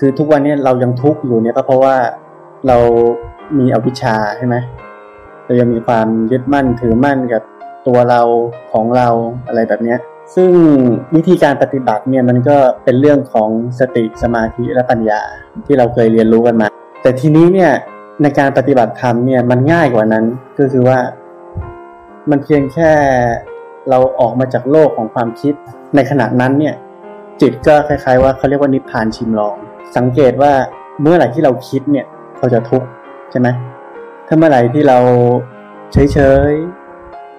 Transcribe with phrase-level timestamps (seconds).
[0.00, 1.96] คือทุกวันนี้เรายังทุกข์อยู่เนี่ยก็เพราะว่า
[2.68, 2.76] เรา
[3.58, 4.56] มีอวิชชาใช่ไหม
[5.46, 7.42] เรายังมีความยึดมั่นถือมั่นกับ
[7.86, 8.20] ตัวเรา
[8.72, 9.08] ของเรา
[9.46, 9.98] อะไรแบบเนี้ย
[10.34, 10.50] ซึ่ง
[11.16, 13.48] วิธีการปฏิบัติเนี่ยมันก็เป็นเรื่องของ
[13.80, 15.20] สติสมาธิและปัญญา
[15.66, 16.66] ที่เราเคยเรียนรู้กันมา
[17.02, 17.72] แต่ทีนี้เนี่ย
[18.22, 20.24] ในการปฏิบัติธรรมเนี่ยมันง่ายกว่านั้น
[20.58, 20.98] ก็คือว่า
[22.30, 22.90] มันเพียงแค่
[23.90, 25.54] เราออกมาจากโลกของความคิด
[25.94, 26.74] ในขณะนั้นเนี่ย
[27.40, 29.56] จิตก็คล้ายๆว่าเขาเรียกว่านิพพานชิมลอง
[29.96, 30.52] สังเกตว่า
[31.02, 32.06] เมื่อไหร่ที่เราคิดเนี่ย
[32.40, 32.88] เราจะทุกข์
[33.30, 33.48] ใช่ไหม
[34.28, 34.98] ถ้าเมื่อไหร่ที่เรา
[35.92, 36.18] เฉ
[36.50, 36.52] ย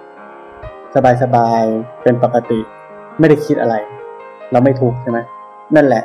[0.10, 2.60] ๆสบายๆเป็นปกติ
[3.20, 3.76] ไม่ได้คิดอะไร
[4.52, 5.20] เราไม่ทุกข์ใช่ไหม
[5.76, 6.04] นั่นแหละ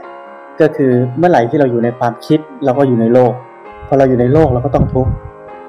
[0.60, 3.32] ก็คือเมื่อไหร่ที่เราอยู่ในความคิด เราก็อยู่ในโลก
[3.86, 5.10] พอเราอยู่ในโลกเราก็ต้องทุกข์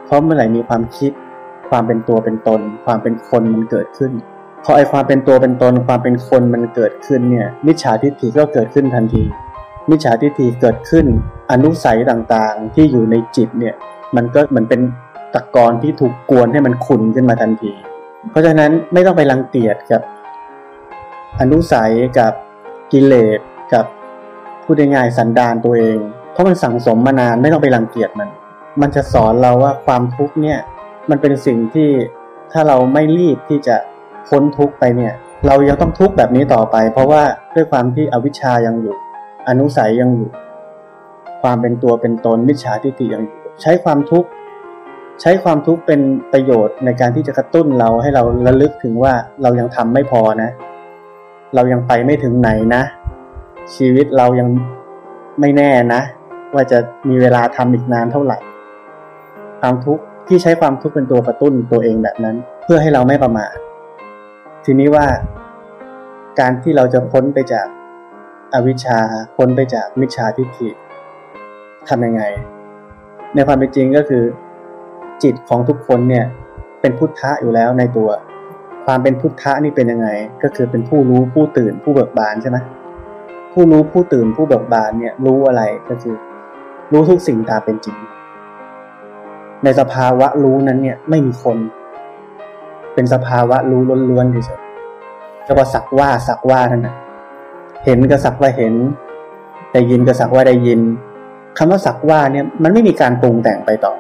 [0.06, 1.12] เพราะเมื่อไหร่มีความคิด
[1.70, 4.12] ความเป็นตัวเป็นตน ความเป็นคนมันเกิดขึ้น
[4.64, 9.24] พอไอความเป็นตัวเป็นตน ความเป็นคนมันเกิดขึ้นเนี่ยมิจฉาทิฏฐิก็เกิดขึ้นทันที
[9.90, 11.06] มิจฉาทิฏฐิเกิดขึ้น
[11.52, 13.76] อนุสัยต่างๆ ที่อยู่ในจิตเนี่ย
[14.16, 14.82] มันก็เหมือนเป็น
[15.34, 17.74] ตะกอนที่ถูกกวนให้มันขุนขึ้นมาทันที
[18.32, 20.02] เพราะฉะนั้นไม่ต้องไปรังเกียจกับ
[21.42, 22.34] อนุสัยกับ
[22.92, 23.40] กิเลส
[23.74, 23.86] กับ
[24.64, 25.98] พูดง่ายๆสันดานตัวเอง
[26.32, 28.30] เพราะมันสั่งสมมานานไม่ต้องไปรังเกียจมัน
[28.82, 30.60] มันจะสอนเราว่าความทุกข์เนี่ย
[31.10, 31.90] มันเป็นสิ่งที่
[32.52, 33.76] ถ้าเราไม่รีบที่จะ
[34.30, 35.14] พ้นทุกข์ไปเนี่ย
[35.48, 37.24] เรายังต้องทุกข์แบบนี้ต่อไป เพราะว่า
[37.56, 38.96] ด้วยความที่อวิชชายังอยู่
[39.48, 40.30] อนุสัยยังอยู่
[41.42, 44.30] ความเป็นตัวเป็นตนมิจฉาทิฏฐิยังอยู่ใช้ความทุกข์
[45.22, 46.02] ใช้ความทุกข์เป็น
[46.34, 50.50] ประโยชน์ในการที่จะกระตุ้นเราให้เราระลึกถึงว่าเรายังทำไม่พอนะ
[51.56, 52.82] เรายังไปไม่ถึงไหนนะ
[53.76, 54.50] ชีวิตเรายัง
[55.40, 56.02] ไม่แน่นะ
[56.54, 58.38] ว่าจะมีเวลาทำอีกนานเท่าไหร่
[59.60, 63.56] ความทุกข์ที่ใช้ความทุกข์เป็นตัวกระตุ้นตัวเองแบบนั้น เพื่อให้เราไม่ประมาท
[64.66, 65.06] ทีนี้ว่า
[66.40, 67.66] การที่เราจะพ้นไปจาก
[68.54, 69.00] อวิชชา
[69.36, 70.70] พ้นไปจากมิจฉาทิฏฐิ
[71.88, 72.24] ทำยังไง
[73.34, 74.24] ในความเป็นจริงก็คือ
[75.24, 76.26] จิตของทุกคนเนี่ย
[76.82, 78.10] เป็นพุทธะอยู่แล้วในตัว
[78.86, 80.10] ความเป็นพุทธะนี่เป็นยังไง
[80.44, 82.58] ก็คือเป็นผู้รู้ผู้ตื่นผู้เบิกบานใช่ไหม
[83.54, 86.16] ผู้รู้ผู้ตื่นผู้เบิกบานเนี่ยรู้อะไรก็คือ
[86.92, 87.98] รู้ทุกสิ่งตามเป็นจริง
[89.64, 91.58] ในสภาวะรู้นั้นเนี่ยไม่มีคน
[92.94, 96.96] เป็นสภาวะรู้ล้วนๆเฉยๆก็ว่าสักว่าสักว่าท่านนะ
[97.86, 98.74] เห็นก็สักว่าเห็น
[99.74, 100.82] ได้ยินก็สักว่าได้ยิน
[101.58, 103.94] คำว่าสักว่าเนี่ยมันไม่มีการปรุงแต่งไปต่อ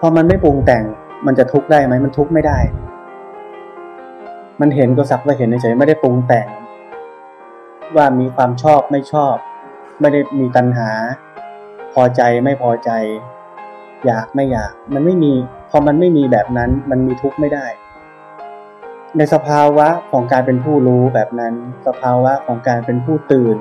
[0.00, 0.84] พอมันไม่ปรุงแต่ง
[1.26, 2.58] มันจะทุกข์ได้ไหมมันทุกข์ไม่ได้
[4.60, 6.46] มันเห็นก็สักว่าเห็นเฉยๆไม่ได้ปรุงแต่ง
[7.96, 9.34] ว่ามีความชอบไม่ชอบ
[10.00, 10.90] ไม่ได้มีตัณหา
[11.92, 12.90] พอใจไม่พอใจ
[14.06, 15.32] อยากไม่อยาก มันไม่มี
[15.70, 17.66] พอมันไม่มีแบบนั้น มันมีทุกข์ไม่ได้
[19.16, 21.54] ในสภาวะของการเป็นผู้รู้แบบนั้น
[21.86, 23.56] สภาวะของการเป็นผู้ตื่น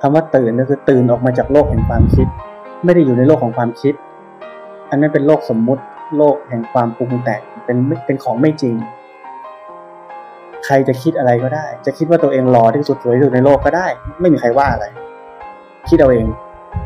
[0.00, 2.26] คำว่าตื่นก็คือตื่นออกมาจากโลกแห่งความคิด
[2.84, 3.94] ไม่ได้อยู่ในโลกของความคิด
[4.90, 5.82] อันนั้นเป็นโลกสมมุติ
[6.16, 7.76] โลกแห่งความปรุงแต่งเป็น
[8.06, 8.74] เป็นของไม่จริง
[10.64, 13.86] ใครจะคิดอะไรก็ได้ จะคิดว่าตัวเองหล่อที่สุดสวยที่สุดในโลกก็ได้
[14.20, 14.86] ไม่มีใครว่าอะไร
[15.88, 16.26] คิดเอาเอง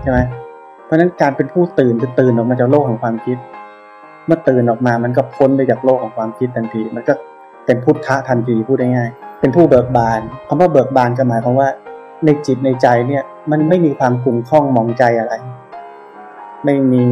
[0.03, 0.19] ใช่ไหม
[0.85, 3.37] เพราะฉะนั้นการเป็นผู้ตื่นจะตื่นออกมาจากโลกของความคิด
[4.27, 7.15] เมื่อตื่นออกมามันก็พ้นไปจากโลกของความคิดทันที มันก็
[7.67, 11.69] เป็นพุทธะทันทีพูดง่ายๆเป็นผู้เบิกบานคำว่าเบิกบานก็หมายความว่า
[12.25, 15.35] ในจิตในใจเนี่ยมันไม่มีความกุ่มข้องมองใจอะไร
[16.65, 17.05] ไม่มี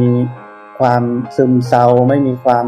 [0.79, 1.03] ความ
[1.35, 2.65] ซึมเศร้าไม่มีความ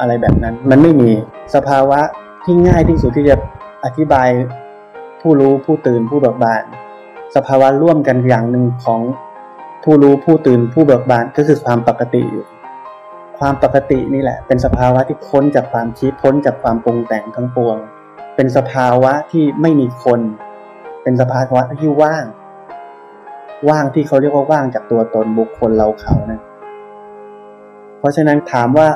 [0.00, 1.10] อะไรแบบนั้น มันไม่มี
[1.54, 2.00] สภาวะ
[2.44, 3.36] ที่ง่ายที่สุดที่จะ
[3.84, 4.28] อธิบาย
[5.20, 6.62] ผู้รู้ผู้ตื่นผู้เบิกบาน
[7.34, 9.00] สภาวะร่วมกันอย่างหนึ่งของ
[9.84, 12.44] ผู้รู้ผู้ตื่นผู้เบิกบานก็คือความปกติอยู่
[13.38, 17.76] ความปกตินี่แหละ เป็นสภาวะที่พ้นจากความคิดพ้นจากความปรุงแต่งทั้งปวง
[18.36, 20.20] เป็นสภาวะที่ไม่มีคน
[21.02, 22.24] เป็นสภาวะที่ว่าง
[23.68, 26.40] ว่างที่เขาเรียกว่าว่างจากตัวตนบุคคลเราเขานะ
[27.98, 28.88] เพราะฉะนั้นถามว่า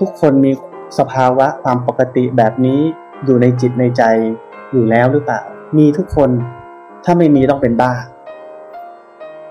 [0.00, 0.52] ทุกคนมี
[0.98, 2.80] สภาวะความปกติแบบนี้
[3.24, 4.02] อยู่ในจิตในใจ
[4.72, 5.40] อยู่แล้วหรือเปล่า
[5.78, 6.30] มีทุกคน
[7.04, 7.92] ถ้าไม่มีต้องเป็นบ้า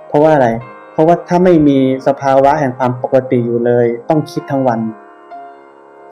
[0.08, 0.48] เพราะว่าอะไร
[0.94, 4.80] เพราะว่าถ้าไม่มีสภาวะแห่งความปกติอยู่เลย ต้องคิดทั้งวัน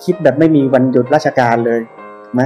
[0.03, 1.81] คิดแบบไม่มีวันหยุดราชการเลย
[2.33, 2.41] ไหม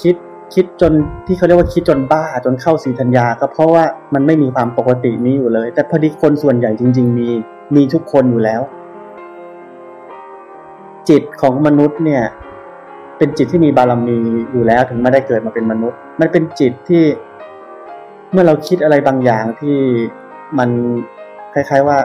[0.00, 0.16] คิด
[0.54, 0.92] คิดจน
[1.26, 3.84] ที่เขาเรียกว่าคิดจนบ้าจนเข้าสีธัญญาก็เพราะว่า
[4.14, 7.28] มันไม่มีความปกตินี้อยู่เลย แต่พอดีคนส่วนใหญ่จริง ๆ มี
[7.74, 8.60] มีทุกคนอยู่แล้ว
[11.08, 12.22] จิตของมนุษย์เนี่ย
[13.18, 14.16] เป็นจิตที่มีบารมี
[14.52, 17.02] อยู่แล้วถึงไม่ได้เกิดมาเป็นมนุษย์ มันเป็นจิตที่
[18.32, 19.76] เมื่อเราคิดอะไรบางอย่างที่
[20.58, 20.70] มัน
[21.54, 21.98] คล้าย ๆว่า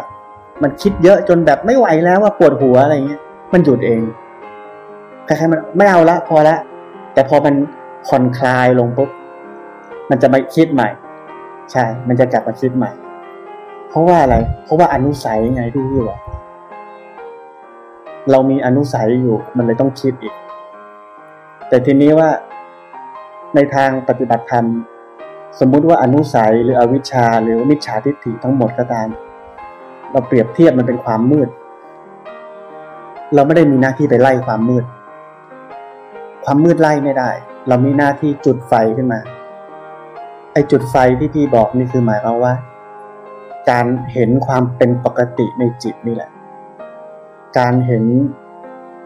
[0.63, 3.21] มันคิดเยอะจนแบบไม่ไหวแล้วว่าปวดหัวอะไรเงี้ย
[3.53, 4.01] มันหยุดเอง
[5.27, 6.55] คล้ายๆมันไม่เอาละพอละ
[7.13, 7.55] แต่พอมัน
[8.07, 9.09] ผ่อนคลายลงปุ๊บ
[10.09, 10.89] มันจะมาคิดใหม่
[11.71, 12.91] ใช่ มันจะกลับมาคิดใหม่
[13.89, 16.19] เพราะว่าอะไร เพราะว่าอนุสัยไงที่พี่บอก
[18.31, 20.35] เรามีอนุสัยอยู่ มันเลยต้องคิดอีก
[21.67, 22.29] แต่ทีนี้ว่า
[23.55, 24.65] ในทางปฏิบัติธรรม
[25.59, 29.07] สมมุติว่าอนุสัยหรืออวิชชาหรือมิจฉาทิฏฐิทั้งหมดก็ตาม
[30.11, 31.49] เราเปรียบเทียบมันเป็นความมืด
[33.33, 34.85] เราไม่ได้มีหน้าที่ไปไล่ความมืด
[36.45, 37.29] ความมืดไล่ไม่ได้
[37.67, 39.19] เรามีหน้าที่จุดไฟขึ้นมา
[40.53, 42.53] ไอจุดไฟที่พี่บอกนี่คือหมายความว่า
[43.69, 46.29] การเห็นความเป็นปกติในจิตนี่แหละ
[47.57, 48.05] การเห็น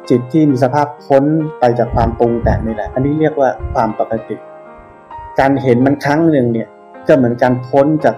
[0.10, 1.24] จิตที่มีสภาพพ้น
[1.60, 4.36] ไปจากความปรุงแต่งนี่แหละ อันนี้เรียกว่าความปกติ
[5.40, 6.68] การเห็นมันครั้งหนึ่งเนี่ย
[7.08, 8.16] ก็เหมือนการพ้นจาก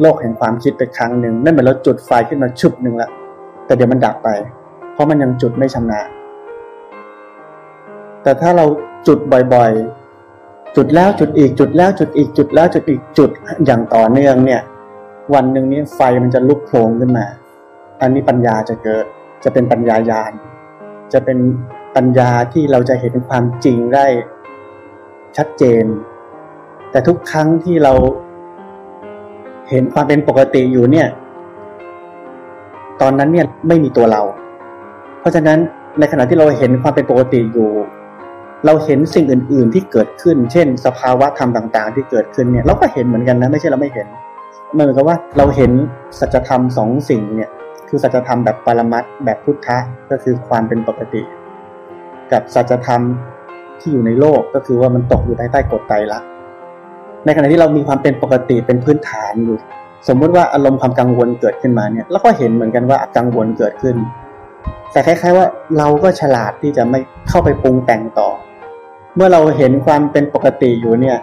[0.00, 3.10] โลกแห่งความคิดไปครั้งหนึ่งนั่นเหมือนเราจุดไฟขึ้นมาชุบหนึ่งละ
[3.66, 4.28] แต่เดี๋ยวมันดับไป
[4.92, 6.08] เพราะมันยังจุดไม่ชำนาญ
[8.22, 8.64] แต่ถ้าเรา
[9.08, 9.18] จุด
[9.54, 13.30] บ่อยๆ จุดแล้วจุดอีกจุดแล้วจุดอีกจุดแล้วจุดอีกจุด
[13.66, 14.60] อย่างต่อเนื่องเนี่ย
[15.34, 17.26] วันหนึ่งนี้ไฟมันจะลุกโผล่ขึ้นมา
[18.00, 19.04] อันนี้ปัญญาจะเกิด
[19.44, 20.32] จะเป็นปัญญายาณ
[21.12, 21.38] จะเป็น
[21.96, 24.06] ปัญญาที่เราจะเห็นความจริงได้
[25.36, 25.84] ชัดเจน
[26.90, 27.92] แต่ทุกครั้งที่เรา
[29.70, 31.08] เห็นความเป็นปกติอยู่เนี่ย
[33.00, 34.22] ตอนนั้นเนี่ยไม่มีตัวเรา
[35.20, 35.58] เพราะฉะนั้น
[35.98, 37.70] ในขณะที่เราเห็นความเป็นปกติอยู่
[38.66, 44.06] เราเห็นสิ่งอื่น ๆ ที่เกิดขึ้น เช่น สภาวะธรรมต่าง ๆ ที่เกิดขึ้นเนี่ย เราก็เห็นเหมือนกันนะไม่ใช่เราไม่เห็น
[44.72, 45.72] เหมือนกับว่าเราเห็น
[46.18, 47.50] สัจธรรมสองสิ่งเนี่ย
[47.88, 49.78] คือสัจธรรมแบบปรมัตแบบพุทธะ
[50.10, 51.22] ก็คือความเป็นปกติ
[52.32, 53.00] กับสัจธรรม
[53.80, 56.28] ที่อยู่ในโลกก็คือว่ามันตกอยู่ภายใต้กฎไตรลักษณ์
[57.24, 59.58] ในขณะที่เรามีความเป็นปกติเป็นพื้นฐานอยู่
[60.08, 63.96] สมมุติว่าอารมณ์ความกังวลเกิดขึ้นมาเนี่ยเราก็เห็นเหมือนกันว่ากังวลเกิดขึ้น
[64.92, 65.46] แต่คล้าย ๆว่า
[65.78, 68.28] เราก็ฉลาดที่จะไม่เข้าไปปรุงแต่งต่อ
[69.14, 71.18] เมื่อเราเห็นความเป็นปกติอยู่เนี่ย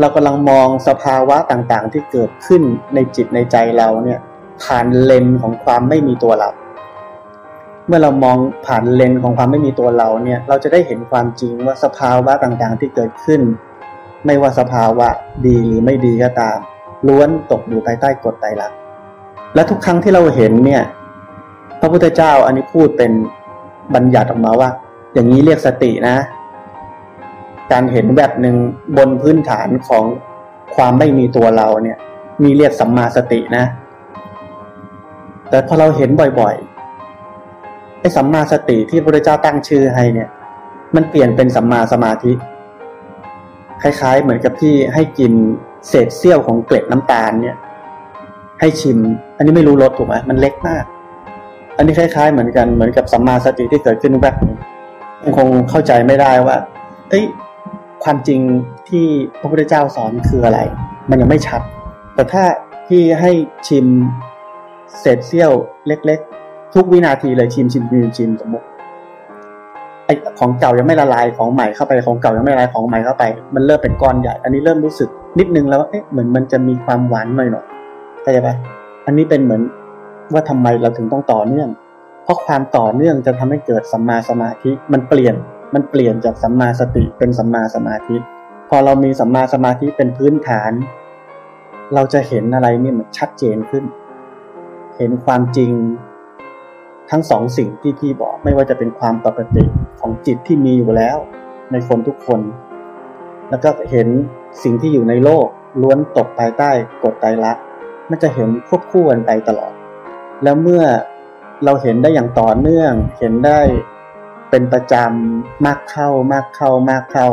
[0.00, 2.62] เรากำลังมองสภาวะต่างๆ ที่เกิดขึ้น
[2.94, 4.18] ในจิตในใจเราเนี่ย
[4.62, 6.50] ผ่านเลนของความไม่มีตัวเรา
[7.86, 8.36] เมื่อเรามอง
[8.66, 13.40] ผ่านเลนของความไม่มีตัวเราเนี่ยเราจะได้เห็นความจริงว่าสภาวะต่างๆ ที่เกิดขึ้น
[14.26, 15.08] ไม่ว่าสภาวะ
[15.46, 16.58] ดีหรือไม่ดีก็ตาม
[17.08, 18.78] ล้วนตกอยู่ภายใต้กฎไตรลักษณ์
[19.54, 20.82] และทุกครั้งที่เราเห็นเนี่ย
[21.80, 23.12] พระพุทธเจ้าอันนี้พูดเป็น
[23.94, 24.70] บัญญัติออกมาว่า
[25.14, 26.16] อย่างนี้เรียกสตินะ
[27.72, 28.56] การเห็นแบบหนึ่ง
[28.96, 30.04] บนพื้นฐานของ
[30.76, 31.98] ความไม่มีตัวเราเนี่ย
[32.42, 33.64] มีเรียกสัมมาสตินะ
[35.50, 36.10] แต่พอเราเห็น
[36.40, 40.28] บ่อยๆไอ้สัมมาสติที่พระพุทธเจ้าตั้งชื่อให้เนี่ย
[40.94, 42.32] มันเปลี่ยนเป็นสัมมาสมาธิ
[43.82, 45.32] คล้าย ๆ เหมือนกับที่ให้กิน
[45.88, 47.56] เศษเสี้ยวของเกล็ดน้ำตาลเนี่ย
[48.60, 48.98] ให้ชิม
[49.36, 50.84] อันนี้ไม่รู้รสถูกไหมมันเล็กมาก
[51.76, 54.58] อันนี้คล้ายๆ เหมือนกันเหมือนกับสัมมาสติที่เกิดขึ้นแวบนึง
[55.38, 56.56] คงเข้าใจไม่ได้ว่า
[57.10, 57.24] เอ้ย
[58.04, 58.40] ความจริง
[58.88, 59.06] ที่
[59.40, 60.58] พระพุทธเจ้าสอนคืออะไร
[61.10, 61.60] มันยังไม่ชัด
[62.14, 62.44] แต่ถ้า
[62.88, 63.30] ที่ให้
[63.68, 63.86] ชิม
[65.00, 65.52] เศษเสี้ยว
[65.86, 68.66] เล็ก ๆ ทุกวินาทีเลยชิมชิมชิมชิมสมมติ
[70.08, 73.24] ไอของเก่ายังไม่ละลายของใหม่เข้าไปของเก่ายังไม่ละลายของใหม่เข้าไป
[73.54, 77.66] มันเริ่มเป็นก้อนใหญ่ อันนี้เริ่มรู้สึกนิดนึงแล้วเอ๊ะเหมือนมันจะมีความหวานหน่อยหน่อย
[78.22, 78.54] เข้าใจปะ
[79.06, 79.62] อันนี้เป็นเหมือน
[80.32, 81.68] ว่าทำไมเราถึงต้องต่อเนื่อง
[82.24, 85.34] เพราะความต่อเนื่องจะทำให้เกิดสัมมาสมาธิมันเปลี่ยน
[85.74, 88.16] มันเปลี่ยนจากสัมมาสติเป็นสัมมาสมาธิ
[88.68, 90.72] พอเรามีสัมมาสมาธิเป็นพื้นฐาน
[91.94, 93.84] เราจะเห็นอะไรนี่มันชัดเจนขึ้น
[94.96, 95.72] เห็นความจริง
[97.10, 99.64] ทั้งสองสิ่งที่พี่บอกไม่ว่าจะเป็นความปกติ
[100.00, 101.16] ของจิตที่มีอยู่แล้ว
[101.72, 102.40] ในคนทุกคน
[103.50, 104.08] แล้วก็เห็น
[104.62, 105.46] สิ่งที่อยู่ในโลก
[105.82, 106.70] ล้วนตกภายใต้
[107.02, 107.62] กฎไตรลักษณ์
[108.10, 109.72] มันจะเห็นควบคู่กันไปตลอด
[110.42, 110.84] แล้วเมื่อ
[111.64, 113.60] เราเห็นได้อย่างต่อเนื่อง เห็นได้
[114.50, 117.28] เป็นประจำมากเข้ามากเข้ามากเข้า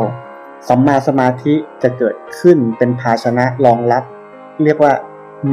[0.68, 4.04] สัมมาสมาธิจะเกิดขึ้นเป็นภาชนะรองรับ
[4.64, 4.92] เรียกว่า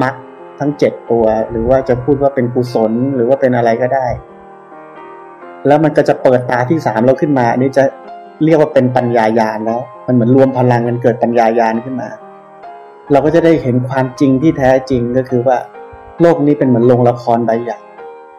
[0.02, 0.14] มัด
[0.60, 4.08] ทั้งเจ็ดตัว หรือว่าจะพูดว่าเป็นกุศลหรือว่าเป็นอะไรก็ได้
[5.68, 7.84] แล้วมันก็จะเปิดตาที่สามเราขึ้นมาอันนี้จะ
[8.44, 12.10] เรียกว่าเป็นปัญญายาณแล้ว มันเหมือนรวมพลังกันเกิดปัญญายาณขึ้นมา
[13.12, 15.58] เราก็จะได้เห็นความจริงที่แท้จริงก็คือว่า
[16.22, 17.78] โลกนี้เป็นเหมือนโรงละครใบใหญ่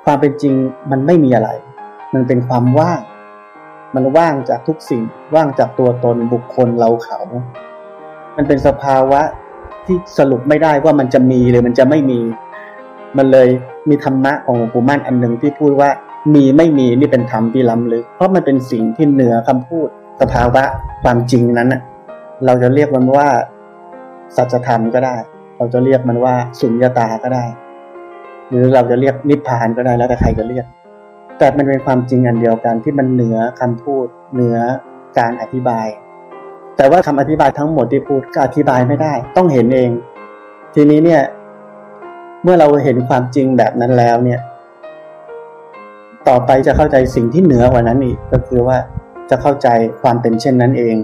[0.05, 0.55] ความเป็นจริง
[0.91, 1.51] มันไม่มีอะไร
[2.15, 3.01] มันเป็นความว่าง
[3.95, 5.03] มันว่างจากทุกสิ่ง
[5.35, 7.19] ว่างจากตัวตนบุคคลเราเขา
[8.37, 9.21] มันเป็นสภาวะ
[9.87, 12.21] ที่สรุปไม่ได้ว่ามันจะมีหรือมันจะไม่มี
[13.17, 13.49] มันเลย
[13.89, 15.91] มีธรรมะของหลวงปู่มั่นอันหนึ่งที่พูดว่า
[16.35, 19.89] มีไม่มีนี่เป็นธรรมที่ล้ำลึกเพราะมันเป็นสิ่งที่เหนือคำพูด
[20.21, 20.63] สภาวะ
[21.03, 21.81] ความจริงนั้นน่ะ
[22.47, 23.29] เราจะเรียกมันว่า
[24.37, 25.17] สัจธรรมก็ได้
[25.57, 27.45] เราจะเรียกมันว่าสุญญตาก็ได้
[28.49, 30.65] หรือเราจะเรียกนิพพานก็ได้แล้วแต่ใครจะเรียก
[31.39, 34.57] แต่มันเป็นความจริงอันเดียวกันที่มันเหนือคำพูดเหนือ
[35.19, 35.87] การอธิบาย
[36.77, 39.91] แต่ว่าคำอธิบายทั้งหมดที่พูดก็อธิบายไม่ได้ ต้องเห็นเอง
[40.75, 41.23] ทีนี้เนี่ย
[42.43, 44.41] เมื่อเราเห็นความจริงแบบนั้นแล้วเนี่ย
[46.29, 48.77] ต่อไปจะเข้าใจสิ่งที่เหนือกว่านั้นอีกก็คือว่า
[49.31, 49.69] จะเข้าใจ
[50.03, 50.97] ความเป็นเช่นนั้นเอง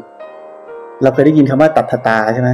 [1.02, 2.50] เราเคยได้ยินคำว่าตัทตาใช่ไหม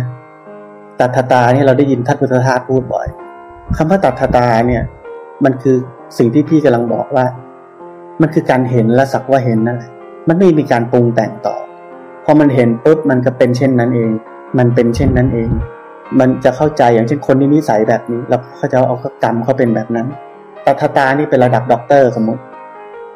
[1.01, 3.07] ตัทตาเนี่ยเราได้ยินท่านพุทธทาสพูดบ่อย
[3.77, 4.83] คำว่าตัทตาเนี่ย
[5.45, 5.77] มันคือ
[6.19, 7.25] สิ่งที่พี่กำลังบอกว่า
[8.21, 9.91] มันคือการเห็นและสักว่าเห็นนั่นแหละ
[10.29, 11.57] มันไม่มีการปรุงแต่งต่อ
[12.29, 14.11] พอมันเห็นปุ๊บมันก็เป็นเช่นนั้นเอง
[14.59, 15.51] มันเป็นเช่นนั้นเอง
[16.21, 20.07] มันจะเข้าใจอย่างเช่นคนที่นิสัยแบบนี้เราเขาจะเอากรรมเขาเป็นแบบนั้น
[20.67, 22.43] ตัทตานี่เป็นระดับด็อกเตอร์สมมติ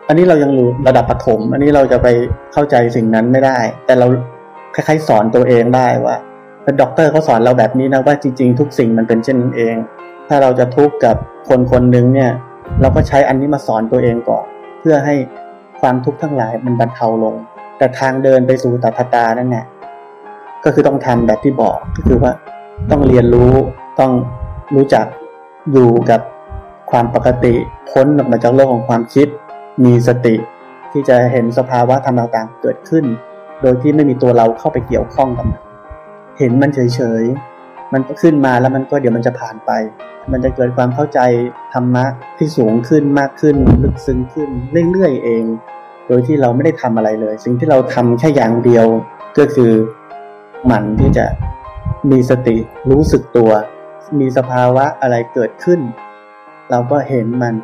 [0.08, 2.08] อันนี้เรายังรู้ระดับปฐมอันนี้เราจะไป
[2.52, 4.06] เข้าใจสิ่งนั้นไม่ได้ แต่เรา
[4.74, 6.16] คล้ายๆสอนตัวเองได้ว่า
[6.64, 9.74] เป็นด็อกเตอร์เขาสอนเราแบบนี้นะว่าจริง ๆ ทุกสิ่งมันเป็นเช่นนั้นเอง
[10.28, 11.16] ถ้าเราจะทุกข์กับ
[11.48, 12.30] คนคนหนึ่งเนี่ย
[12.80, 14.44] เราก็ใช้อันนี้มาสอนตัวเองก่อน
[14.80, 15.14] เพื่อให้
[15.80, 17.34] ความทุกข์ทั้งหลายมันบรรเทาลง
[17.80, 19.64] แต่ทางเดินไปสู่ตัทตานั่นแหละ
[20.64, 22.32] ก็คือต้องทำแบบที่บอกก็คือว่า
[22.90, 23.52] ต้องเรียนรู้
[24.00, 24.12] ต้อง
[24.74, 25.06] รู้จัก
[25.72, 26.20] อยู่กับ
[26.90, 27.54] ความปกติ
[27.90, 29.26] พ้นออกมาจากโลกของความคิด
[29.84, 30.34] มีสติ
[30.92, 33.04] ที่จะเห็นสภาวะธรรมต่างๆเกิดขึ้น
[33.62, 35.62] โดยที่ไม่มีตัวเราเข้าไปเกี่ยวข้องกับมัน
[36.38, 39.70] เห็นมันเฉยๆมันขึ้นมาแล้วมันก็เดี๋ยวมันจะผ่านไป
[40.32, 41.20] มันจะเกิดความเข้าใจ
[41.74, 42.04] ธรรมะ
[42.38, 44.48] ที่สูงขึ้นมากขึ้น ลึกซึ้งขึ้น
[44.90, 45.44] เรื่อยๆเอง
[46.10, 48.86] โดยที่เราไม่ได้ทำอะไรเลย สิ่งที่เราทำแค่อย่างเดียว
[49.38, 49.72] ก็คือ
[50.66, 51.24] หมั่นที่จะ
[52.10, 52.56] มีสติ
[52.90, 53.50] รู้สึกตัว
[54.20, 55.80] มีสภาวะอะไรเกิดขึ้น
[56.70, 57.54] เราก็เห็นมัน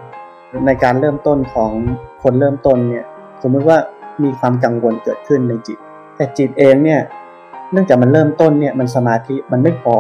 [0.67, 1.71] ในการเริ่มต้นของ
[2.23, 3.05] คนเริ่มต้นเนี่ย
[3.43, 3.79] สมมติว่า
[4.23, 5.79] มีความกังวลเกิดขึ้นในจิต
[6.17, 7.01] แต่จิตเองเนี่ย
[7.73, 9.97] เนื่องจากมันเริ่มต้นเนี่ยมันสมาธิมันไม่พอ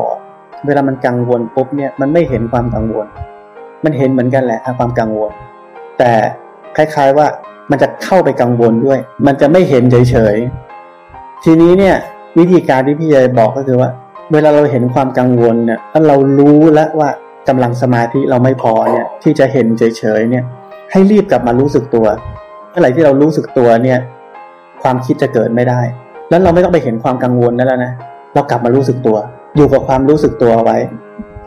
[0.66, 3.06] เวลามันกังวลปุ๊บเนี่ยมันไม่เห็นความกังวล
[3.84, 5.32] มันเห็นเหมือนกันแหละความกังวล
[5.98, 6.12] แต่
[6.76, 7.26] คล้ายๆว่า
[7.70, 11.96] มันจะเข้าไปกังวลด้วย มันจะไม่เห็นเฉยๆ ทีนี้เนี่ย
[12.38, 13.90] วิธีการที่พี่จะบอกก็คือว่า
[14.32, 17.08] เวลาเราเห็นความกังวลเนี่ยถ้าเรารู้แล้วว่า
[17.48, 20.44] กำลังสมาธิเราไม่พอเนี่ยที่จะเห็นเฉยๆเนี่ย
[20.92, 22.06] ให้รีบกลับมารู้สึกตัว
[22.70, 23.98] เมื่อไหร่ที่เรารู้สึกตัวเนี่ย
[24.82, 25.80] ความคิดจะเกิดไม่ได้
[26.30, 27.92] แล้วเราไม่ต้องไปเห็นความกังวลนั่นแล้วนะ
[28.34, 29.16] เรากลับมารู้สึกตัว
[29.56, 30.78] อยู่กับความรู้สึกตัวไว้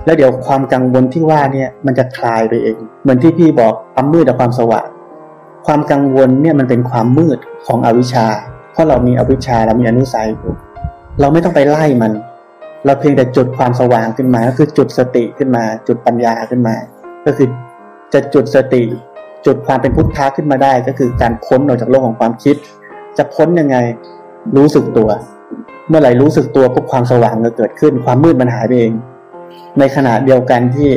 [0.05, 4.87] แล้วเดี๋ยวความกังวลที่ว่าเนี่ยมันจะคลายไปเอง เหมือนที่พี่บอกความมืดกับความสว่าง
[5.65, 8.25] ความกังวลเนี่ยมันเป็นความมืดของอวิชชา
[8.71, 10.53] เพราะเรามีอวิชชาเรามีอนุสัยอยู่
[11.19, 12.11] เราไม่ต้องไปไล่มัน
[12.85, 16.75] เราเพียงแต่จุดความสว่างขึ้นมาก็คือจุดสติขึ้นมา จุดปัญญาขึ้นมา
[17.25, 17.47] ก็คือ
[18.13, 18.83] จะจุดสติ
[19.45, 22.55] จุดความเป็นพุทธะขึ้นมาได้ ก็คือการพ้นออกจากโลกของความคิด
[23.17, 23.77] จะพ้นยังไง
[24.57, 25.09] รู้สึกตัว
[25.89, 28.93] เมื่อไหร่รู้สึกตัวปุ๊บความสว่างก็เกิดขึ้น ความมืดมันหายไปเอง
[29.79, 30.89] ในขณะเดียวกันที่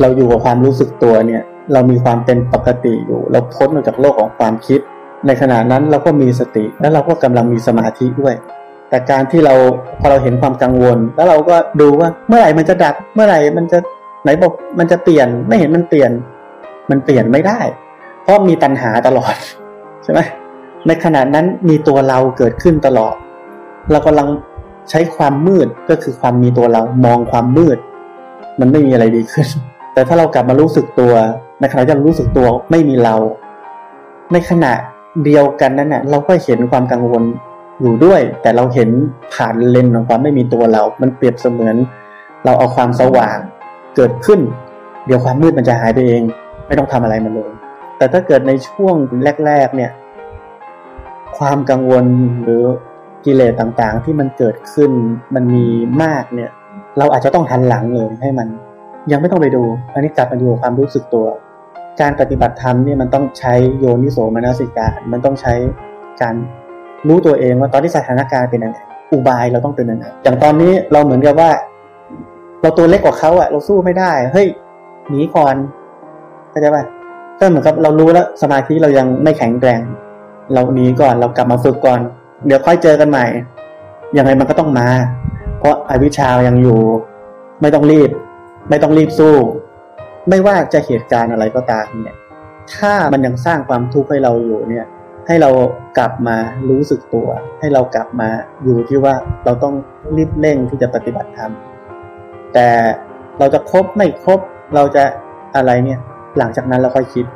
[0.00, 4.80] เราอยู่กับความรู้สึกตัวเนี่ยเรามีความเป็นปกติอยู่ เราพ้นออกจากโลกของความคิด
[5.26, 8.34] ในขณะนั้นเราก็มีสติ แล้วเราก็กำลังมีสมาธิด้วย
[8.88, 9.54] แต่การที่เรา
[10.00, 13.78] พอเราเห็นความกังวล แล้วเราก็ดูว่าเมื่อไหร่มันจะดับเมื่อไหร่มันจะ
[14.22, 16.10] ไหนบอกมันจะเปลี่ยนไม่เห็นมันเปลี่ยน
[16.90, 17.60] มันเปลี่ยนไม่ได้
[18.22, 19.34] เพราะมีตัณหาตลอด
[20.04, 20.20] ใช่ไหม
[20.86, 23.14] ในขณะนั้นมีตัวเราเกิดขึ้นตลอด
[23.90, 24.28] เรากำลัง
[24.90, 27.78] ใช้ความมืดก็คือความมีตัวเรามองความมืด
[28.60, 29.48] มันไม่มีอะไรดีขึ้น
[29.92, 31.12] แต่ถ้าเรากลับมารู้สึกตัว
[31.60, 33.16] ในขณะที่เรารู้สึกตัวไม่มีเรา
[34.32, 34.72] ในขณะ
[35.24, 37.22] เดียวกันนั้นน่ะเราก็เห็นความกังวล
[37.80, 38.90] อยู่ด้วย แต่เราเห็น
[39.34, 41.76] ผ่านเลนของความไม่มีตัวเรา มันเปรียบเสมือน
[42.44, 43.38] เราเอาความสว่าง
[43.96, 44.40] เกิดขึ้น
[45.06, 46.22] เดี๋ยวความมืดมันจะหายไปเอง
[46.66, 47.50] ไม่ต้องทำอะไรมันเลย
[47.98, 48.94] แต่ถ้าเกิดในช่วง
[49.46, 49.90] แรก ๆ เนี่ย
[51.38, 52.04] ความกังวล
[52.42, 52.62] หรือ
[53.24, 54.90] กิเลสต่างๆ ที่มันเกิดขึ้น
[55.34, 55.66] มันมี
[56.02, 56.50] มากเนี่ย
[56.98, 58.48] เราอาจจะต้องหันหลังเลยให้มัน
[59.10, 59.62] ยังไม่ต้องไปดู
[59.92, 61.26] อันนี้กลับมาดูความรู้สึกตัว
[62.00, 65.54] การปฏิบัติธรรมเนี่ยมันต้องใช้โยนิโสมนสิการมันต้องใช้
[66.22, 66.34] การ
[67.08, 68.78] รู้ตัวเองว่าตอนที่สถานการณ์เป็นยังไง
[69.12, 71.50] อุบายเราต้องเป็นยังไงอย่างตอนนี้เราเหมือนกับว่า
[72.60, 74.46] เราตัวเล็กกว่าเขาอะเราสู้ไม่ได้ เฮ้ย
[75.08, 75.54] หนีก่อน
[76.50, 76.84] เข้าใจป่ะ
[77.38, 79.80] ก็เหมือนกับเรารู้แล้วสมาธิเรายังไม่แข็งแรง
[80.54, 82.00] เราหนีก่อนเรากลับมาฝึกก่อน
[82.46, 83.26] เดี๋ยวค่อยเจอกันใหม่
[84.16, 84.88] ยังไงมันก็ต้องมา
[85.58, 86.80] เพราะอวิชชายังอยู่
[87.60, 88.10] ไม่ต้องรีบ
[88.70, 89.34] ไม่ต้องรีบสู้
[90.30, 92.16] ไม่ว่าจะเหตุการณ์อะไรก็ตามเนี่ย
[92.76, 94.86] ถ้ามันยังสร้างความทุกข์ให้เราอยู่เนี่ย
[95.26, 95.50] ให้เรา
[95.98, 96.36] กลับมา
[96.68, 97.28] รู้สึกตัว
[97.60, 98.28] ให้เรากลับมา
[98.64, 99.74] อยู่ที่ว่าเราต้อง
[100.16, 101.52] รีบเร่งที่จะปฏิบัติธรรม
[102.54, 102.68] แต่
[103.38, 104.40] เราจะครบไม่ครบ
[104.74, 105.04] เราจะ
[105.56, 105.98] อะไรเนี่ย
[106.38, 107.26] หลังจากนั้นเราค่อยคิด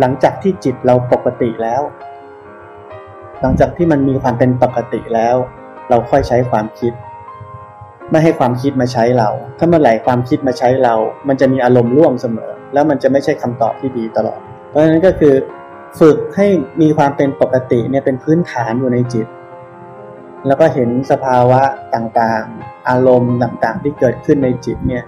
[0.00, 1.82] หลังจากที่จิตเราปกติแล้ว
[3.40, 5.36] หลังจากที่มันมีความเป็นปกติแล้ว
[5.90, 6.92] เราค่อยใช้ความคิด
[8.12, 9.28] ไม่ให้ความคิดมาใช้เรา
[9.58, 10.94] ถ้าเมื่อไหร่ความคิดมาใช้เรา
[11.28, 14.38] มันจะมีอารมณ์ร่วมเสมอ แล้วมันจะไม่ใช่คำตอบที่ดีตลอด
[14.68, 15.34] เพราะฉะนั้นก็คือ
[16.00, 16.46] ฝึกให้
[16.80, 19.26] มีความเป็นปกติเนี่ยเป็นพื้นฐานอยู่ในจิต
[20.46, 21.60] แล้วก็เห็นสภาวะ
[21.94, 25.04] ต่างๆ อารมณ์ต่างๆ ที่เกิดขึ้นในจิตเนี่ย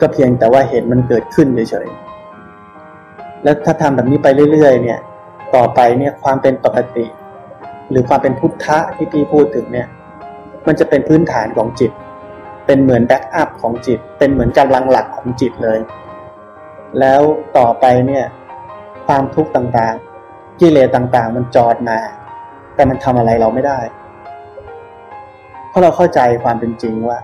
[0.00, 4.98] ก็เพียงแต่ว่าเห็นมันเกิดขึ้นเฉยๆ แล้วถ้าทำแบบนี้ไปเรื่อย ๆ เนี่ย
[5.54, 7.06] ต่อไปเนี่ยความเป็นปกติ
[7.90, 9.88] หรือความเป็นพุทธะที่พี่พูดถึงเนี่ย
[10.66, 11.92] มันจะเป็นพื้นฐานของจิต
[12.66, 15.78] เป็นเหมือน backup ของจิต เป็นเหมือนกำลังหลักของจิตเลย
[17.00, 17.22] แล้ว
[17.58, 18.24] ต่อไปเนี่ย
[19.06, 21.98] ความทุกข์ต่างๆ กิเลสต่างๆ มันจรมา
[22.74, 23.80] แต่มันทำอะไรเราไม่ได้
[25.68, 27.18] เพราะเราเข้าใจความเป็นจริงว่า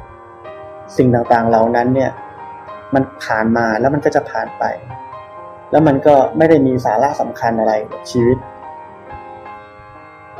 [0.97, 2.11] สิ่งต่างๆเหล่านั้นเนี่ย
[2.95, 4.65] มันผ่านมาแล้วมันก็จะผ่านไป
[5.71, 8.39] แล้วมันก็ไม่ได้มีสาระสำคัญอะไรกับชีวิต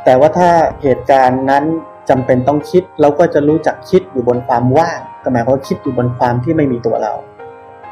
[0.03, 0.49] แต่ว่าถ้า
[0.81, 1.63] เหตุการณ์นั้น
[2.11, 7.13] จำเป็นต้องคิดเราก็จะรู้จักคิดอยู่บนความว่างก็หมายความว่าคิดอยู่บนความที่ไม่มีตัวเรา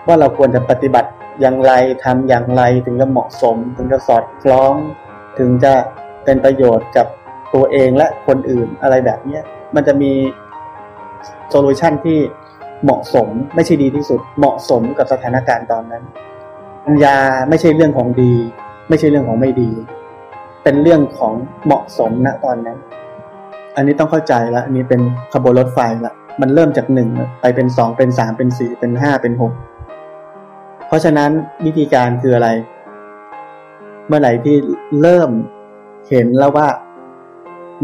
[0.07, 1.09] ว่าเราควรจะปฏิบัติ
[1.41, 1.71] อย่างไร
[2.03, 4.73] ทำอย่างไรถึงจะเหมาะสม ถึงจะสอดคล้อง
[5.39, 5.73] ถึงจะ
[6.23, 7.07] เป็นประโยชน์กับ
[7.53, 9.43] ตัวเองและคนอื่นอะไรแบบเนี้ย
[9.75, 10.11] มันจะมี
[11.49, 12.19] โซลูชันที่
[12.83, 16.03] เหมาะสมไม่ใช่ดีที่สุด เหมาะสมกับสถานการณ์ตอนนั้น
[16.85, 17.17] ปัญญา
[17.49, 18.33] ไม่ใช่เรื่องของดี
[18.89, 19.71] ไม่ใช่เรื่องของไม่ดี
[20.63, 21.33] เป็นเรื่องของ
[21.65, 22.77] เหมาะสมณตอนนั้น
[23.79, 25.01] อันนี้ต้องเข้าใจแล้วอันนี้เป็น
[25.33, 27.09] ขบวนรถไฟละมันเริ่มจากหนึ่ง
[27.41, 29.53] ไปเป็นสองเป็นสามเป็นสี่เป็นห้าเป็นหก
[30.87, 31.31] เพราะฉะนั้น
[31.65, 32.49] วิธีการคืออะไร
[34.07, 34.55] เมื่อไหร่ที่
[35.01, 35.29] เริ่ม
[36.09, 36.67] เห็นแล้วว่า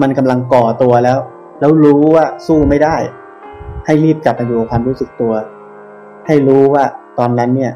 [0.01, 1.17] มันกำลังก่อตัวแล้ว
[1.59, 2.97] แล้วรู้ว่าสู้ไม่ได้
[3.85, 5.33] ให้รีบกลับมาอยู่ความรู้สึกตัว
[6.27, 6.83] ให้รู้ว่า
[7.19, 7.73] ตอนนั้นเนี่ย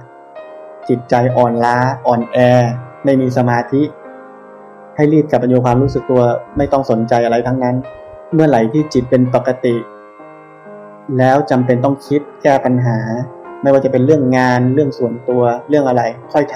[0.89, 2.37] จิตใจอ่อนล้าอ่อนแอ
[3.05, 3.81] ไม่มีสมาธิ
[4.95, 6.21] ให้รีบกลับมาอยู่ความรู้สึกตัว
[6.57, 7.75] ไม่ต้องสนใจอะไรทั้งนั้น
[8.33, 9.75] เมื่อไหร่ที่จิตเป็นปกติ
[11.17, 12.97] แล้วจำเป็นต้องคิดแก้ปัญหา
[13.61, 16.01] ไม่ว่าจะเป็นเรื่องงานเรื่องส่วนตัวเรื่องอะไร
[16.33, 16.55] ค่อยท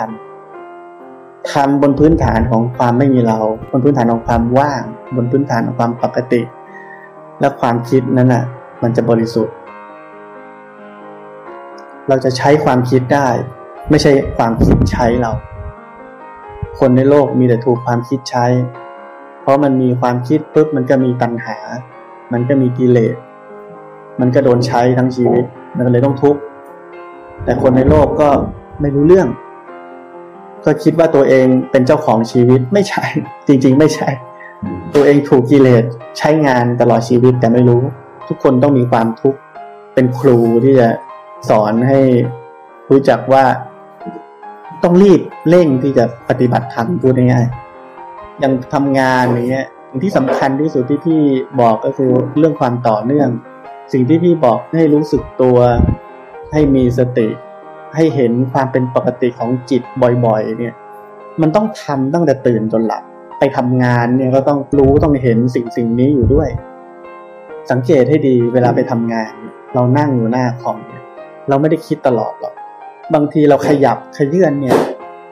[0.75, 3.39] ำทำบนพื้นฐานของความไม่มีเรา
[3.71, 4.83] บนพื้นฐานของความว่าง
[5.15, 6.41] บนพื้นฐานของความปกติ
[7.39, 8.43] และความคิดนั้นอะ
[8.83, 9.53] มันจะบริสุทธิ์
[12.07, 13.27] เราจะใช้ความคิดได้
[13.89, 15.31] ไม่ใช่ความคิดใช้เรา
[16.79, 18.45] คนในโลกมีแต่ถูกความคิดใช้
[19.43, 21.57] เพราะมันมีความคิดปุ๊บมันก็มีตัณหา
[22.33, 23.15] มันก็มีกิเลส
[24.19, 26.39] มันก็โดนใช้ทั้งชีวิต มันเลยต้องทุกข์
[27.43, 28.29] แต่คนในโลกก็
[28.81, 29.27] ไม่รู้เรื่อง
[30.65, 33.03] ก็คิดว่าตัวเองเป็นเจ้าของชีวิต ไม่ใช่
[33.47, 34.09] จริง ๆ ไม่ใช่
[34.95, 35.83] ตัวเองถูกกิเลส
[36.17, 37.81] ใช้งานตลอดชีวิตแต่ไม่รู้
[38.27, 39.39] ทุกคนต้องมีความทุกข์
[39.93, 40.89] เป็นครูที่จะ
[41.49, 41.99] สอนให้
[42.89, 43.43] รู้จักว่า
[44.83, 47.62] ต้องรีบเร่งที่จะปฏิบัติธรรมพูดง่ายๆ
[48.43, 51.21] ยังทำงานอย่างเงี้ยสิ่งที่สำคัญที่สุดที่พี่
[51.61, 53.29] บอกก็คือเรื่องความต่อเนื่อง
[53.93, 55.57] สิ่งที่พี่บอกให้รู้สึกตัว
[56.51, 57.27] ให้มีสติ
[57.95, 59.81] ให้เห็นความเป็นปกติของจิต
[60.25, 60.75] บ่อยๆ เนี่ย
[61.41, 63.03] มันต้องทำตั้งแต่ตื่นจนหลับ
[63.39, 66.49] ไปทำงานเนี่ยก็ต้องรู้ต้องเห็นสิ่งสิ่งนี้อยู่ด้วย
[67.71, 69.33] สังเกตให้ดีเวลาไปทำงาน
[69.73, 71.03] เรานั่งอยู่หน้าคอมเนี่ย
[71.49, 72.53] เราไม่ได้คิดตลอดหรอก
[73.13, 74.77] บางทีเราขยับขยื่นเนี่ย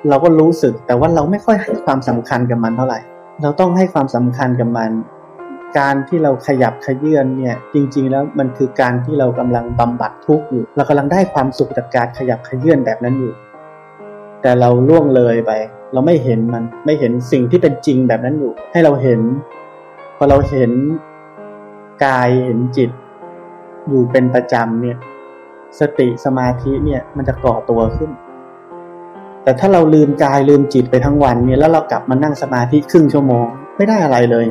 [0.10, 3.00] เราก็รู้สึกแต่ว่าเราไม่ค่อยให้ความสำคัญกับมันเท่าไหร่
[3.42, 4.92] เราต้องให้ความสำคัญกับมัน
[5.80, 13.34] การที่เราขยับขยื่นเนี่ยจริง ๆ แล้วมันคือการที่เรากำลังบำบัดทุกข์อยู่ เรากำลังได้ความสุขจากการขยับขยื่นแบบนั้นอยู่
[14.42, 15.52] แต่เราล่วงเลยไป
[15.94, 19.22] เราไม่เห็นมันไม่เห็นสิ่งที่เป็นจริงแบบนั้นอยู่ ให้เราเห็น
[20.18, 20.72] พอเราเห็น
[22.06, 22.90] กายเห็นจิต
[23.90, 24.98] อยู่เป็นประจำเนี่ย
[25.80, 28.12] สติสมาธิเนี่ยมันจะก่อตัวขึ้น
[29.43, 33.45] แต่ถ้าเราลืมกายลืมจิตไปทั้งวันเนี่ยแล้วเรากลับมานั่งสมาธิครึ่งชั่วโมง
[33.77, 34.45] ไม่ได้อะไรเลย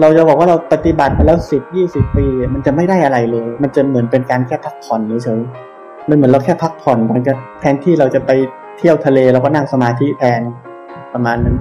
[0.00, 8.30] เราจะบอกว่าเราปฏิบัติมาแล้วสิบยี่สิบปี มันจะไม่ได้อะไรเลย มันจะเหมือนเป็นการแค่พักผ่อนเฉยๆมันเหมือนเราแค่พักผ่อนมันจะแทนที่เราจะไป
[8.78, 10.40] เที่ยวทะเลเราก็นั่งสมาธิแทน
[11.12, 11.56] ประมาณนั้น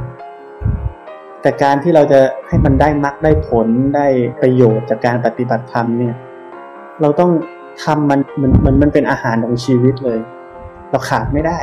[1.41, 4.07] แต่การที่เราจะให้มันได้มักได้ผลได้
[4.41, 6.15] ประโยชน์จากการปฏิบัติธรรมเนี่ย
[7.01, 7.31] เราต้อง
[7.83, 10.19] ทำมันมันมันมันเป็นอาหารของชีวิตเลย
[10.91, 11.59] เราขาดไม่ได้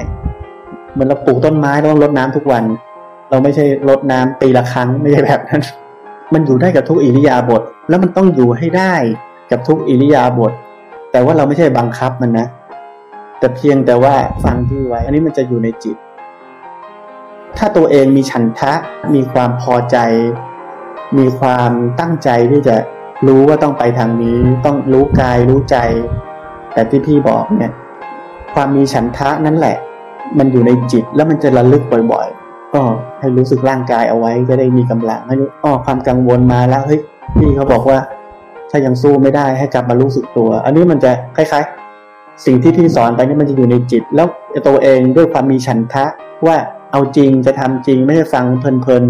[0.94, 2.64] เหมือนเราปลูกต้นไม้เราต้องรดน้ำทุกวัน
[3.30, 5.62] เราไม่ใช่รดน้ำปีละครั้งไม่ใช่แบบนั้น
[6.34, 8.94] มันอยู่ได้กับทุกอิริยาบถแล้วมันต้องอยู่ให้ได้
[9.50, 10.52] กับทุกอิริยาบถ
[11.12, 12.46] แต่ว่าเราไม่ใช่บังคับมันนะ
[13.38, 15.96] แต่เพียงแต่ว่าฟังที่ไว้ อันนี้มันจะอยู่ในจิต
[17.56, 18.72] ถ้าตัวเองมีฉันทะ
[19.14, 19.96] มีความพอใจ
[21.18, 22.76] มีความตั้งใจที่จะ
[23.26, 25.76] รู้ว่าต้องไปทางนี้ ต้องรู้กายรู้ใจ
[26.72, 27.72] แต่ที่พี่บอกเนี่ย
[28.54, 29.76] ความมีฉันทะนั่นแหละ
[30.38, 32.80] มันอยู่ในจิตแล้วมันจะระลึกบ่อยๆ ก็
[33.20, 37.00] ให้รู้สึกร่างกายเอาไว้จะได้มีกำลังให้รู้อ๋อความกังวลมาแล้วเฮ้ย
[37.36, 37.98] พี่เขาบอกว่า
[38.70, 44.26] ถ้ายังสู้ไม่ได้ให้กลับมารู้สึกตัว อันนี้มันจะคล้ายๆ สิ่งที่พี่สอนไปนี่มันจะอยู่ในจิต แล้ว
[44.68, 46.04] ตัวเองด้วยความมีฉันทะ
[46.46, 46.56] ว่า
[46.92, 49.04] เอาจริงจะทำจริงไม่ใช่ฟังเพลิน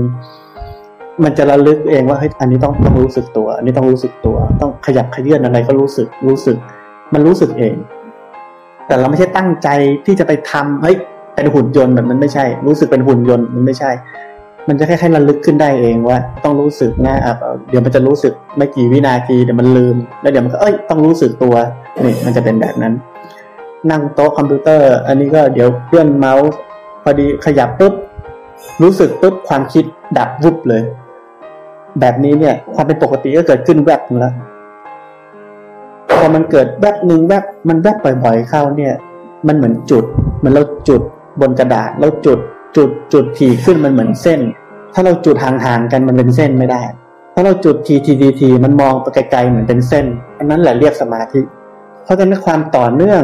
[0.58, 6.56] ๆมันจะระลึกเองว่าเฮ้ยอันนี้ต้องต้องรู้สึกตัว อันนี้ต้องรู้สึกตัว ต้องขยับขยื่นอะไรก็รู้สึกรู้สึก
[7.14, 7.74] มันรู้สึกเอง
[8.87, 9.68] แต่เราไม่ใช่ตั้งใจ
[10.06, 10.96] ที่จะไปทำเฮ้ย
[11.35, 13.90] เป็นหุ่นยนต์แบบมันไม่ใช่ รู้สึกเป็นหุ่นยนต์มันไม่ใช่
[14.68, 17.35] มันจะแค่แค่ระลึกขึ้นได้เองว่า ต้องรู้สึกนะอะ
[17.68, 21.55] เดี๋ยวมันจะรู้สึกไม่กี่วินาทีเดี๋ยวมันลืม แล้วเดี๋ยวมันก็เอ้ยต้องรู้สึกตัว
[22.05, 22.94] นี่มันจะเป็นแบบนั้น
[23.90, 26.49] นั่งโต๊ะคอมพิวเตอร์ อันนี้ก็เดี๋ยวเลื่อนเมาส์
[27.03, 27.94] พอดีขยับปุ๊บ
[28.83, 29.85] รู้สึกปุ๊บความคิด
[30.18, 30.83] ดับวุบเลย
[32.01, 34.35] แบบนี้เนี่ย ความเป็นปกติก็เกิดขึ้นแวบนึงแล้ว
[36.18, 38.94] พอมันเกิดแวบหนึ่งแวบมันแวบบ่อยๆเข้าเนี่ย
[39.47, 40.05] มันเหมือนจุด
[40.38, 41.03] เหมือนเราจุด
[41.40, 42.38] บนกระดาษแล้วจุด
[42.77, 44.40] จุดจุดถี่ขึ้นมันเหมือนเส้น
[44.94, 46.83] ถ้าเราจุดห่างๆกันมันเป็นเส้นไม่ได้
[47.35, 50.07] ถ้าเราจุดทีทีทีทีมันมองไปไกลๆเหมือนเป็นเส้น
[50.38, 51.40] อันนั้นแหละเรียกสมาธิ
[52.05, 53.23] เพราะฉะนั้นความต่อเนื่อง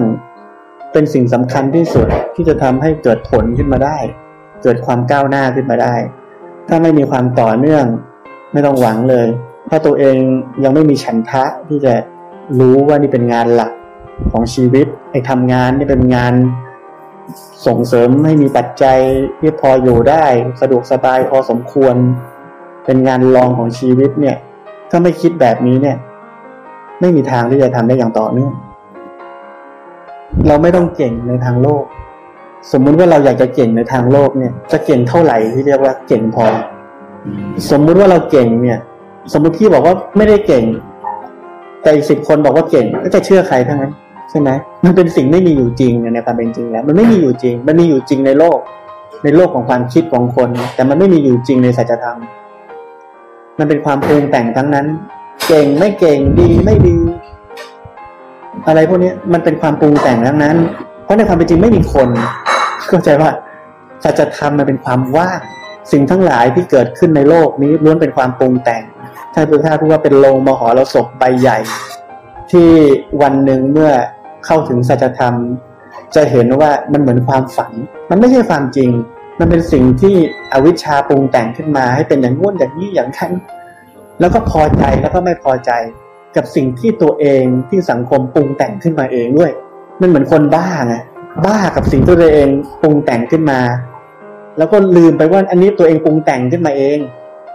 [0.92, 3.96] เป็นสิ่งสำคัญที่สุดที่จะทำให้เกิดผลขึ้นมาได้
[4.62, 5.94] เกิดความก้าวหน้าขึ้นมาได้
[6.68, 7.84] ถ้าไม่มีความต่อเนื่อง
[8.52, 9.26] ไม่ต้องหวังเลย
[9.68, 10.16] ถ้าตัวเอง
[10.64, 11.94] ยังไม่มีฉันทะที่จะ
[12.58, 13.72] รู้ว่านี่เป็นงานหลัก
[14.30, 16.32] ของชีวิตไอ้ทำงานนี่เป็นงาน
[17.66, 18.98] ส่งเสริมให้มีปัจจัย
[19.40, 20.24] ที่พออยู่ได้
[20.60, 21.94] สะดวกสบายพอสมควร
[22.84, 24.36] เป็นงานรองของชีวิตเนี่ย
[24.90, 25.96] ถ้าไม่คิดแบบนี้เนี่ย
[27.00, 28.52] ไม่มีทางที่จะทำได้อย่างต่อเนื่อง
[30.46, 31.84] เราไม่ต้องเก่งในทางโลก
[32.72, 36.46] สมมุติว่าเราอยากจะเก่งในทางโลกเนี่ย จะเก่งเท่าไหร่ที่เรียกว่าเก่งพอ
[37.70, 38.78] สมมุติว่าเราเก่งเนี่ย
[39.32, 40.64] สมมุติพี่บอกว่าไม่ได้เก่ง
[41.82, 43.92] แต่อีกสิบคนบอกว่าเก่งก็จะเชื่อใครทั้งนั้น
[44.30, 44.50] ใช่ไหม
[44.84, 48.58] มันเป็นสิ่งไม่มีอยู่จริงในความเป็นจริงแล้ว มันไม่มีอยู่จริง มันมีอยู่จริงในโลก
[49.24, 52.18] ในโลกของความคิดของคน แต่มันไม่มีอยู่จริงในสัจธรรม
[53.58, 54.86] มันเป็นความปรุงแต่งทั้งนั้น
[55.48, 56.98] เก่งไม่เก่งดีไม่ดี
[58.66, 60.56] อะไรพวกนี้มันเป็นความปรุงแต่งทั้งนั้น
[61.04, 62.08] เพราะในความเป็นจริงไม่มีคน
[62.88, 63.30] เข้าใจว่า
[64.04, 65.40] สัจธรรมมันเป็นความว่าง
[65.92, 68.82] สิ่งทั้งหลายที่เกิดขึ้นในโลกนี้ล้วนเป็นความปรุงแต่ง
[69.34, 71.58] ท่านพุทธทาสพูดว่าเป็นโลงมหรสพใบใหญ่
[72.50, 72.68] ที่
[73.22, 73.90] วันหนึ่งเมื่อ
[74.46, 75.34] เข้าถึงสัจธรรม
[76.14, 77.72] จะเห็นว่ามันเหมือนความฝัน
[78.10, 78.90] มันไม่ใช่ความจริง
[79.38, 80.14] มันเป็นสิ่งที่
[80.52, 83.32] อวิชชาปรุงแต่งขึ้นมาให้เป็นอย่างงู้นอย่างนี้อย่างนั้น
[84.20, 85.70] แล้วก็พอใจแล้วก็ไม่พอใจ
[86.36, 89.50] กับสิ่งที่ตัวเองที่สังคมปรุงแต่งขึ้นมาเองด้วย
[90.00, 90.96] มันเหมือนคนบ้าไง
[91.46, 92.48] บ้ากับสิ่งที่ตัวเอง
[92.82, 93.60] ปรุงแต่งขึ้นมา
[94.58, 96.98] แล้วก็ลืมไปว่าอันนี้ตัวเองปรุงแต่งขึ้นมาเอง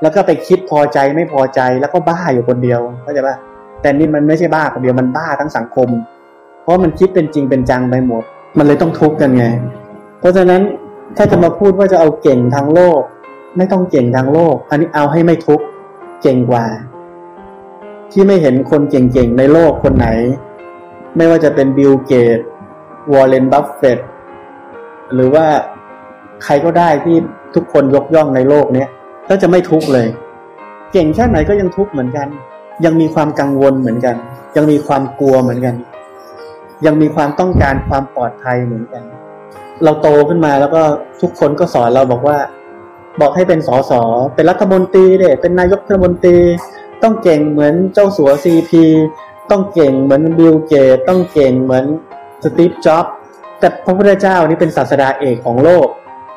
[0.02, 3.36] แล้วก็ไปคิดพอใจไม่พอใจแล้วก็บ้าอยู่คนเดียวเข้าใจปะ
[3.82, 5.89] แต่นี่มันไม่ใช่บ้าคนเดียวมันบ้าทั้งสังคม
[6.65, 8.23] เพราะมันคิดเป็นจริงเป็นจังไปหมด
[8.58, 9.45] มันเลยต้องทุกข์กันไง
[10.19, 10.62] เพราะฉะนั้น
[11.17, 13.01] ถ้าจะมาพูดว่าจะเอาเก่งทางโลก
[13.58, 15.65] ไม่ต้องเก่งทางโลก อันนี้เอาให้ไม่ทุกข์
[16.21, 16.65] เก่งกว่า
[18.12, 20.08] พี่ไม่เห็นคนเก่งๆในโลกคนไหน
[21.15, 22.39] ไม่ว่าจะเป็น Bill Gates
[23.13, 23.99] Warren Buffett
[25.13, 25.45] หรือว่า
[26.43, 27.15] ใครก็ได้ที่
[27.56, 28.89] ทุกคนยกย่องในโลกเนี้ย
[29.30, 30.08] ก็จะไม่ทุกข์เลย
[30.93, 32.28] เก่งแค่ไหนก็ยังทุกข์เหมือนกัน
[32.86, 34.15] ยังมีความกังวลเหมือนกัน
[34.56, 35.75] ยังมีความกลัวเหมือนกัน
[36.86, 39.04] ยังมีความต้องการความปลอดภัยเหมือนกัน
[39.84, 40.82] เราโตขึ้นมาแล้วก็
[41.21, 42.38] ทุกคนก็สอนเราบอกว่า
[43.21, 44.02] บอกให้เป็นสอสอ
[44.36, 46.38] เป็นรัฐมนตรีเด็เป็นนายกรัฐมนตรี
[47.04, 48.84] ต้องเก่งเหมือนเจ้าสัวซีพี
[49.52, 51.86] ต้องเก่งเหมือนบิลเกตต้องเก่งเหมือน
[52.43, 53.06] สตีฟจ็อบ
[53.60, 55.88] แต่พระพุทธเจ้านี่เป็นศาสดาเอกของโลก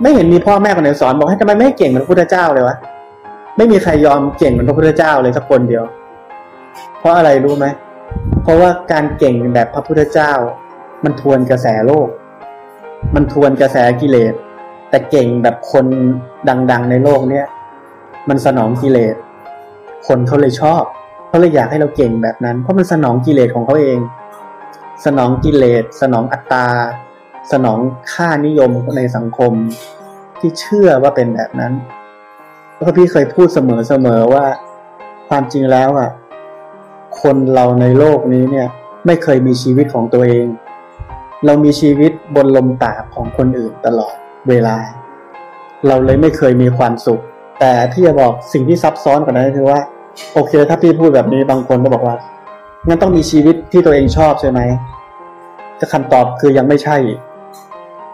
[0.03, 2.77] ไม่เห็นมีพ่อแม่คนไหนสอนบอกให้ทำไมไม่เก่งเหมือนพระพุทธเจ้าเลยวะ
[3.57, 5.85] ไม่มีใครยอมเก่งเหมือนพระพุทธเจ้าเลยสักคนเดียว
[6.99, 10.33] เพราะอะไรรู้ไหมเเพราะว่าการเก่งแบบพระพุทธเจ้า
[11.05, 12.09] มันทวนกระแสโลก
[13.14, 14.35] มันทวนกระแสกิเลส
[14.90, 15.87] แต่เก่งแบบคน
[16.71, 17.47] ดัง ๆ ในโลกเนี้ย
[18.29, 19.16] มันสนองกิเลส
[20.07, 20.83] คนเขาเลยชอบ
[21.29, 23.99] เขาเลยอยากให้เราเก่งแบบนั้น เพราะมันสนองกิเลสของเขาเอง
[25.05, 26.66] สนองกิเลส สนองอัตตา
[27.53, 27.79] สนอง
[28.12, 29.53] ค่านิยมในสังคม
[30.40, 31.73] ที่เชื่อว่าเป็นแบบนั้น
[32.79, 34.44] แล้วพี่เคยพูดเสมอๆว่า
[35.29, 36.11] ความจริงแล้วอะ
[37.23, 38.69] คนเราในโลกนี้เนี่ย
[39.07, 40.47] ไม่เคยมีชีวิตของตัวเอง
[41.47, 44.15] เรามีชีวิตบนลมตาของคนอื่นตลอด
[44.49, 44.77] เวลา
[45.87, 47.23] เราเลยไม่เคยมีความสุข
[47.61, 49.81] แต่ที่จะบอกสิ่งที่ซับซ้อนกว่านั้นคือว่า
[50.35, 52.17] โอเค ถ้าพี่พูดแบบนี้บางคนก็บอกว่า
[52.87, 54.61] งั้นต้องมีชีวิตที่ตัวเองชอบใช่ไหม
[55.81, 56.97] จะคำตอบคือยังไม่ใช่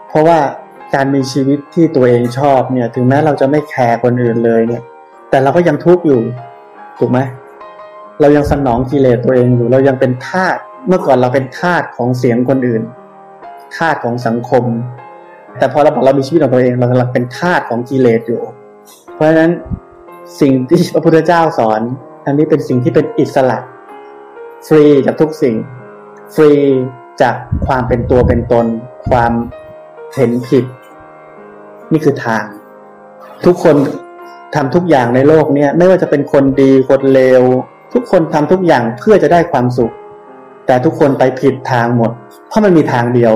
[0.09, 0.39] เพราะว่า
[0.95, 4.83] การมีชีวิตที่ตัวเองชอบเนี่ย ถึงแม้เราจะไม่แคร์คนอื่นเลยเนี่ย
[5.29, 6.21] แต่เราก็ยังทุกข์อยู่
[6.99, 7.19] ถูกไหม
[8.21, 12.83] เรายังสนองกิเลสตัวเองอยู่ เรายังเป็นทาสเมื่อก่อนเราเป็นทาสของเสียงคนอื่น
[13.77, 14.63] ทาสของสังคม
[15.57, 18.41] แต่พอเราบอกเรามีชีวิตของตัวเอง เรากำลังเป็นทาสของกิเลสอยู่
[19.13, 19.51] เพราะฉะนั้น
[20.41, 21.81] สิ่งที่พระพุทธเจ้าสอน
[22.25, 23.57] อันนี้เป็นสิ่งที่เป็นอิสระ
[24.67, 25.55] ฟรีจากทุกสิ่ง
[26.35, 26.51] ฟรี
[27.21, 27.35] จาก
[27.67, 28.65] ความเป็นตัวเป็นตน
[29.09, 29.31] ความ
[30.15, 30.65] เห็นผิด
[31.91, 32.43] นี่คือทาง
[33.45, 33.75] ทุกคน
[34.55, 37.43] ทำทุกอย่างในโลกเนี้ยไม่ว่าจะเป็นคนดีคนเลว
[37.97, 39.93] ทุกคนทำทุกอย่างเพื่อจะได้ความสุข
[40.65, 42.11] แต่ทุกคนไปผิดทางหมด
[42.47, 43.33] เพราะมันมีทางเดียว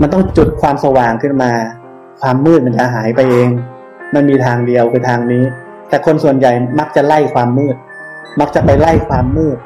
[0.00, 1.52] มันต้องจุดความสว่างขึ้นมา
[2.20, 3.50] ความมืดมันจะหายไปเอง
[4.14, 5.44] มันมีทางเดียวคือทางนี้
[5.88, 7.76] แต่คนส่วนใหญ่มักจะไล่ความมืด
[8.40, 9.58] มักจะไปไล่ความมืด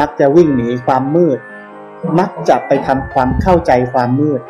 [0.00, 1.38] มักจะวิ่งหนีความมืด
[2.18, 4.40] มักจะไปทำความเข้าใจความมืด